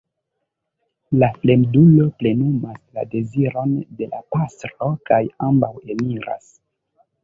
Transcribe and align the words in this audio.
La 1.23 1.29
fremdulo 1.35 2.07
plenumas 2.23 2.81
la 2.97 3.05
deziron 3.13 3.79
de 4.01 4.11
la 4.17 4.25
pastro 4.39 4.93
kaj 5.13 5.25
ambaŭ 5.53 5.75
eniras. 5.99 6.55